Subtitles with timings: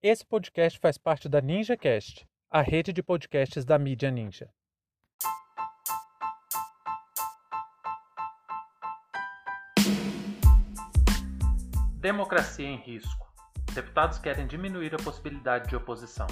[0.00, 4.48] Esse podcast faz parte da NinjaCast, a rede de podcasts da mídia Ninja.
[11.96, 13.26] Democracia em risco.
[13.74, 16.28] Deputados querem diminuir a possibilidade de oposição.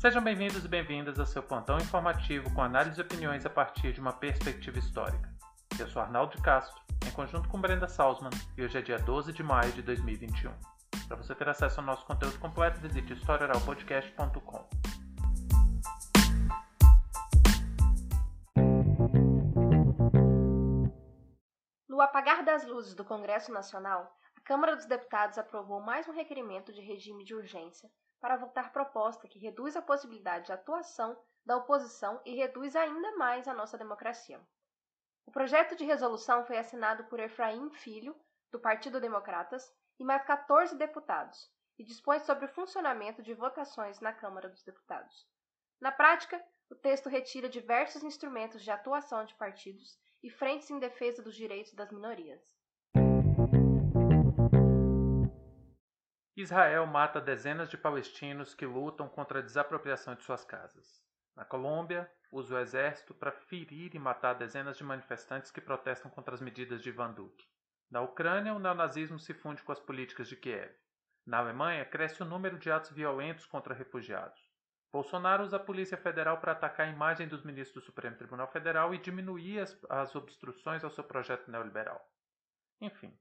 [0.00, 4.00] Sejam bem-vindos e bem-vindas ao seu plantão informativo com análise e opiniões a partir de
[4.00, 5.30] uma perspectiva histórica.
[5.78, 9.42] Eu sou Arnaldo Castro, em conjunto com Brenda Salzman, e hoje é dia 12 de
[9.42, 10.77] maio de 2021.
[11.08, 14.68] Para você ter acesso ao nosso conteúdo completo, visite historioralpodcast.com.
[21.88, 26.74] No apagar das luzes do Congresso Nacional, a Câmara dos Deputados aprovou mais um requerimento
[26.74, 32.20] de regime de urgência para votar proposta que reduz a possibilidade de atuação da oposição
[32.26, 34.38] e reduz ainda mais a nossa democracia.
[35.24, 38.14] O projeto de resolução foi assinado por Efraim Filho,
[38.52, 44.12] do Partido Democratas, e mais 14 deputados, e dispõe sobre o funcionamento de votações na
[44.12, 45.26] Câmara dos Deputados.
[45.80, 51.22] Na prática, o texto retira diversos instrumentos de atuação de partidos e frentes em defesa
[51.22, 52.40] dos direitos das minorias.
[56.36, 61.02] Israel mata dezenas de palestinos que lutam contra a desapropriação de suas casas.
[61.34, 66.34] Na Colômbia, usa o exército para ferir e matar dezenas de manifestantes que protestam contra
[66.34, 67.46] as medidas de Van Duque.
[67.90, 70.70] Na Ucrânia, o neonazismo se funde com as políticas de Kiev.
[71.24, 74.40] Na Alemanha, cresce o número de atos violentos contra refugiados.
[74.92, 78.94] Bolsonaro usa a Polícia Federal para atacar a imagem dos ministros do Supremo Tribunal Federal
[78.94, 82.02] e diminuir as, as obstruções ao seu projeto neoliberal.
[82.80, 83.18] Enfim,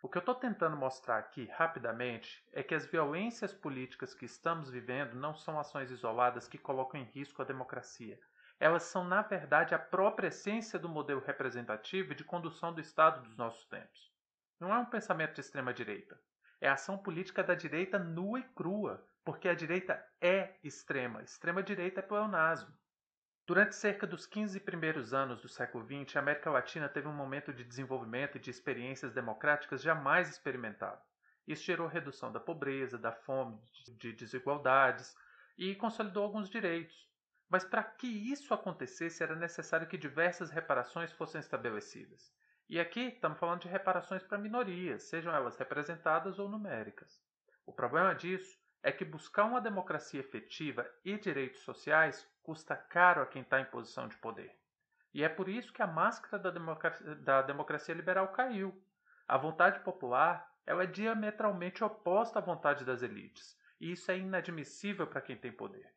[0.00, 4.70] o que eu estou tentando mostrar aqui rapidamente é que as violências políticas que estamos
[4.70, 8.18] vivendo não são ações isoladas que colocam em risco a democracia.
[8.60, 13.22] Elas são, na verdade, a própria essência do modelo representativo e de condução do Estado
[13.22, 14.12] dos nossos tempos.
[14.58, 16.20] Não é um pensamento de extrema-direita.
[16.60, 21.22] É a ação política da direita nua e crua, porque a direita é extrema.
[21.22, 22.76] Extrema-direita é pleonasmo.
[23.46, 27.52] Durante cerca dos 15 primeiros anos do século XX, a América Latina teve um momento
[27.52, 31.00] de desenvolvimento e de experiências democráticas jamais experimentado.
[31.46, 33.58] Isso gerou redução da pobreza, da fome,
[33.96, 35.16] de desigualdades
[35.56, 37.07] e consolidou alguns direitos.
[37.48, 42.32] Mas para que isso acontecesse era necessário que diversas reparações fossem estabelecidas.
[42.68, 47.22] E aqui estamos falando de reparações para minorias, sejam elas representadas ou numéricas.
[47.64, 53.26] O problema disso é que buscar uma democracia efetiva e direitos sociais custa caro a
[53.26, 54.54] quem está em posição de poder.
[55.14, 58.78] E é por isso que a máscara da democracia, da democracia liberal caiu.
[59.26, 65.06] A vontade popular ela é diametralmente oposta à vontade das elites, e isso é inadmissível
[65.06, 65.90] para quem tem poder.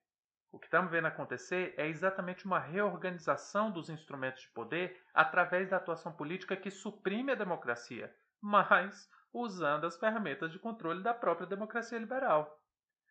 [0.52, 5.78] O que estamos vendo acontecer é exatamente uma reorganização dos instrumentos de poder através da
[5.78, 11.98] atuação política que suprime a democracia, mas usando as ferramentas de controle da própria democracia
[11.98, 12.62] liberal.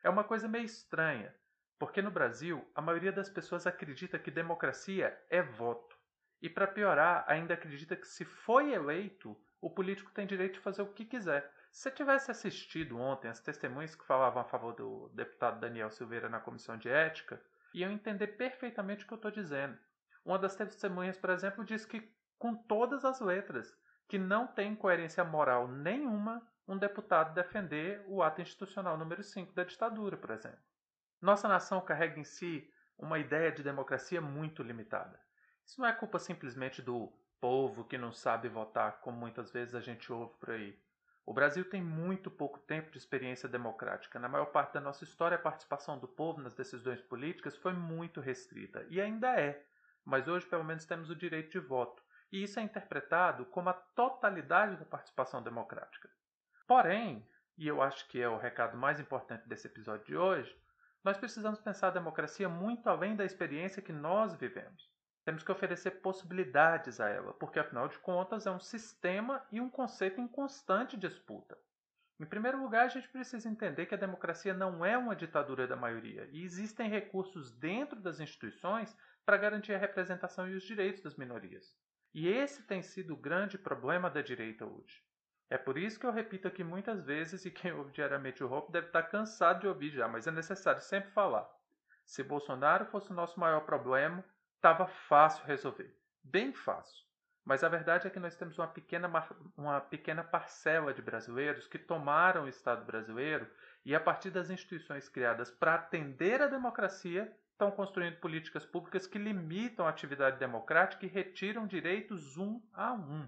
[0.03, 1.35] É uma coisa meio estranha,
[1.79, 5.97] porque no Brasil a maioria das pessoas acredita que democracia é voto.
[6.43, 10.83] E para piorar, ainda acredita que se foi eleito, o político tem direito de fazer
[10.83, 11.51] o que quiser.
[11.71, 16.29] Se você tivesse assistido ontem as testemunhas que falavam a favor do deputado Daniel Silveira
[16.29, 17.41] na comissão de ética,
[17.73, 19.79] iam entender perfeitamente o que eu estou dizendo.
[20.25, 23.73] Uma das testemunhas, por exemplo, diz que, com todas as letras,
[24.09, 29.65] que não tem coerência moral nenhuma um deputado defender o ato institucional número 5 da
[29.65, 30.59] ditadura, por exemplo.
[31.21, 35.19] Nossa nação carrega em si uma ideia de democracia muito limitada.
[35.65, 39.81] Isso não é culpa simplesmente do povo que não sabe votar, como muitas vezes a
[39.81, 40.79] gente ouve por aí.
[41.27, 44.19] O Brasil tem muito pouco tempo de experiência democrática.
[44.19, 48.21] Na maior parte da nossa história, a participação do povo nas decisões políticas foi muito
[48.21, 49.65] restrita e ainda é.
[50.05, 52.03] Mas hoje, pelo menos, temos o direito de voto.
[52.33, 56.09] E isso é interpretado como a totalidade da participação democrática.
[56.67, 57.29] Porém,
[57.59, 60.57] e eu acho que é o recado mais importante desse episódio de hoje,
[61.03, 64.91] nós precisamos pensar a democracia muito além da experiência que nós vivemos.
[65.25, 69.69] Temos que oferecer possibilidades a ela, porque afinal de contas é um sistema e um
[69.69, 71.59] conceito em constante disputa.
[72.19, 75.77] Em primeiro lugar, a gente precisa entender que a democracia não é uma ditadura da
[75.77, 81.17] maioria e existem recursos dentro das instituições para garantir a representação e os direitos das
[81.17, 81.75] minorias.
[82.13, 85.03] E esse tem sido o grande problema da direita hoje.
[85.49, 88.71] É por isso que eu repito aqui muitas vezes, e quem ouve diariamente o Hope
[88.71, 91.49] deve estar cansado de ouvir já, mas é necessário sempre falar.
[92.05, 94.25] Se Bolsonaro fosse o nosso maior problema,
[94.61, 95.91] estava fácil resolver.
[96.23, 97.03] Bem fácil.
[97.43, 99.11] Mas a verdade é que nós temos uma pequena,
[99.57, 103.51] uma pequena parcela de brasileiros que tomaram o Estado brasileiro
[103.85, 109.19] e, a partir das instituições criadas para atender a democracia, estão construindo políticas públicas que
[109.19, 113.27] limitam a atividade democrática e retiram direitos um a um.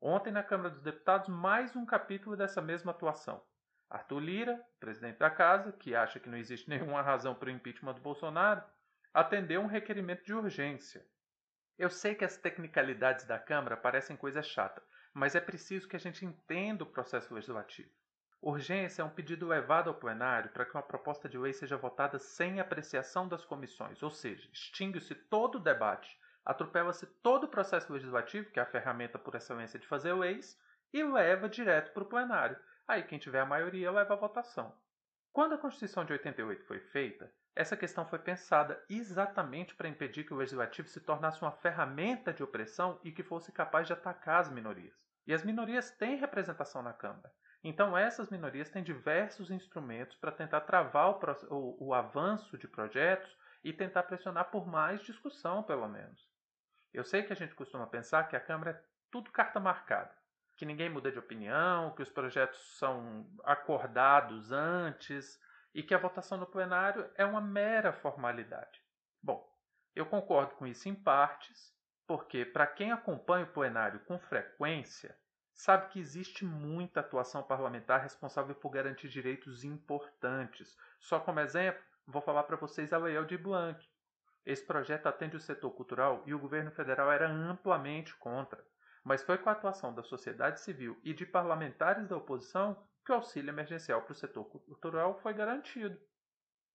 [0.00, 3.40] Ontem, na Câmara dos Deputados, mais um capítulo dessa mesma atuação.
[3.88, 7.94] Arthur Lira, presidente da casa, que acha que não existe nenhuma razão para o impeachment
[7.94, 8.62] do Bolsonaro,
[9.14, 11.06] atendeu um requerimento de urgência.
[11.78, 14.82] Eu sei que as tecnicalidades da Câmara parecem coisa chata,
[15.12, 17.90] mas é preciso que a gente entenda o processo legislativo.
[18.42, 22.18] Urgência é um pedido levado ao plenário para que uma proposta de lei seja votada
[22.18, 28.50] sem apreciação das comissões, ou seja, extingue-se todo o debate, atropela-se todo o processo legislativo,
[28.50, 30.60] que é a ferramenta por excelência de fazer leis,
[30.92, 32.58] e leva direto para o plenário.
[32.86, 34.76] Aí quem tiver a maioria leva a votação.
[35.34, 40.32] Quando a Constituição de 88 foi feita, essa questão foi pensada exatamente para impedir que
[40.32, 44.48] o legislativo se tornasse uma ferramenta de opressão e que fosse capaz de atacar as
[44.48, 44.94] minorias.
[45.26, 47.32] E as minorias têm representação na Câmara.
[47.64, 51.18] Então, essas minorias têm diversos instrumentos para tentar travar o,
[51.50, 56.30] o, o, avanço de projetos e tentar pressionar por mais discussão, pelo menos.
[56.92, 60.14] Eu sei que a gente costuma pensar que a Câmara é tudo carta marcada,
[60.56, 65.40] que ninguém muda de opinião, que os projetos são acordados antes
[65.74, 68.80] e que a votação no plenário é uma mera formalidade.
[69.22, 69.44] Bom,
[69.94, 71.74] eu concordo com isso em partes,
[72.06, 75.16] porque para quem acompanha o plenário com frequência,
[75.52, 80.76] sabe que existe muita atuação parlamentar responsável por garantir direitos importantes.
[81.00, 83.84] Só como exemplo, vou falar para vocês a Lei de Blanc.
[84.44, 88.62] Esse projeto atende o setor cultural e o governo federal era amplamente contra,
[89.04, 93.14] mas foi com a atuação da sociedade civil e de parlamentares da oposição que o
[93.14, 96.00] auxílio emergencial para o setor cultural foi garantido.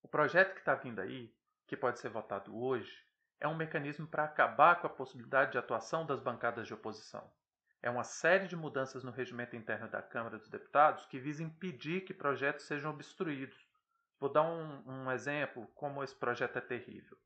[0.00, 1.34] O projeto que está vindo aí,
[1.66, 3.04] que pode ser votado hoje,
[3.40, 7.28] é um mecanismo para acabar com a possibilidade de atuação das bancadas de oposição.
[7.82, 12.02] É uma série de mudanças no regimento interno da Câmara dos Deputados que visa impedir
[12.02, 13.58] que projetos sejam obstruídos.
[14.20, 17.16] Vou dar um, um exemplo como esse projeto é terrível.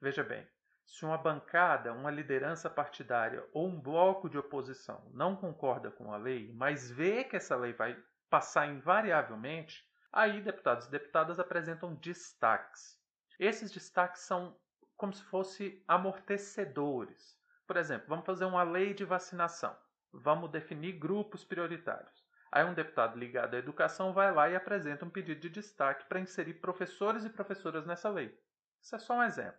[0.00, 0.46] Veja bem,
[0.86, 6.16] se uma bancada, uma liderança partidária ou um bloco de oposição não concorda com a
[6.16, 7.96] lei, mas vê que essa lei vai
[8.28, 12.98] passar invariavelmente, aí deputados e deputadas apresentam destaques.
[13.38, 14.56] Esses destaques são
[14.96, 17.38] como se fossem amortecedores.
[17.66, 19.76] Por exemplo, vamos fazer uma lei de vacinação.
[20.12, 22.22] Vamos definir grupos prioritários.
[22.50, 26.20] Aí um deputado ligado à educação vai lá e apresenta um pedido de destaque para
[26.20, 28.38] inserir professores e professoras nessa lei.
[28.80, 29.58] Isso é só um exemplo.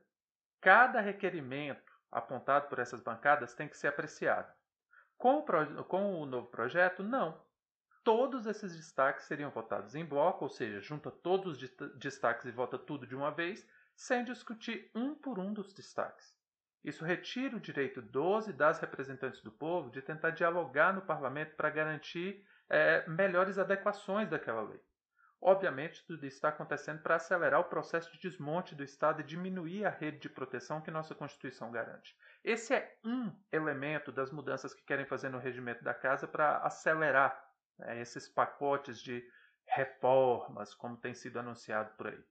[0.64, 4.52] Cada requerimento apontado por essas bancadas tem que ser apreciado.
[5.18, 7.40] Com o, com o novo projeto, não
[8.04, 12.78] todos esses destaques seriam votados em bloco, ou seja, junta todos os destaques e vota
[12.78, 13.66] tudo de uma vez,
[13.96, 16.36] sem discutir um por um dos destaques.
[16.84, 21.56] Isso retira o direito dos e das representantes do povo de tentar dialogar no parlamento
[21.56, 24.82] para garantir é, melhores adequações daquela lei.
[25.46, 29.90] Obviamente, tudo está acontecendo para acelerar o processo de desmonte do Estado e diminuir a
[29.90, 32.16] rede de proteção que nossa Constituição garante.
[32.42, 37.38] Esse é um elemento das mudanças que querem fazer no regimento da Casa para acelerar
[37.78, 39.22] né, esses pacotes de
[39.68, 42.24] reformas, como tem sido anunciado por aí.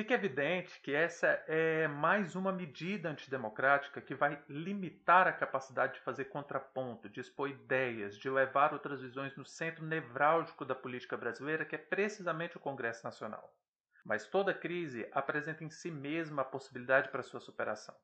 [0.00, 6.00] Fica evidente que essa é mais uma medida antidemocrática que vai limitar a capacidade de
[6.00, 11.66] fazer contraponto, de expor ideias, de levar outras visões no centro nevrálgico da política brasileira,
[11.66, 13.54] que é precisamente o Congresso Nacional.
[14.02, 17.94] Mas toda crise apresenta em si mesma a possibilidade para sua superação.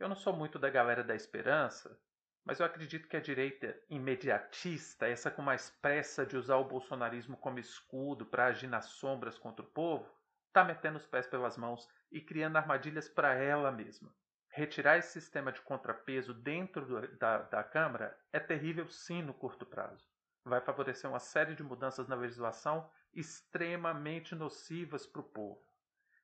[0.00, 2.00] Eu não sou muito da galera da esperança,
[2.42, 7.36] mas eu acredito que a direita imediatista, essa com mais pressa de usar o bolsonarismo
[7.36, 10.23] como escudo para agir nas sombras contra o povo,
[10.54, 14.14] está metendo os pés pelas mãos e criando armadilhas para ela mesma.
[14.48, 19.66] Retirar esse sistema de contrapeso dentro do, da, da Câmara é terrível sim no curto
[19.66, 20.08] prazo.
[20.44, 25.60] Vai favorecer uma série de mudanças na legislação extremamente nocivas para o povo.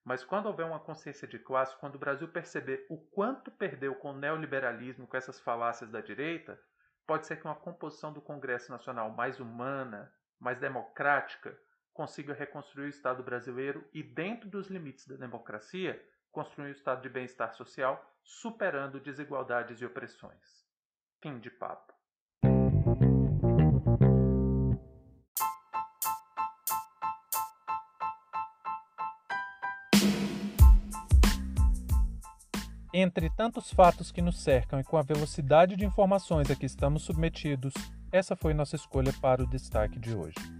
[0.04, 4.10] Mas quando houver uma consciência de classe, quando o Brasil perceber o quanto perdeu com
[4.10, 6.56] o neoliberalismo, com essas falácias da direita,
[7.04, 11.58] pode ser que uma composição do Congresso Nacional mais humana, mais democrática,
[12.00, 16.02] consiga reconstruir o Estado brasileiro e, dentro dos limites da democracia,
[16.32, 20.64] construir um estado de bem-estar social, superando desigualdades e opressões.
[21.20, 21.92] Fim de papo.
[32.94, 37.02] Entre tantos fatos que nos cercam e com a velocidade de informações a que estamos
[37.02, 37.74] submetidos,
[38.10, 40.59] essa foi nossa escolha para o destaque de hoje.